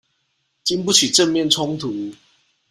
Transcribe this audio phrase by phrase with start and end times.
[0.63, 1.93] 禁不起正面衝突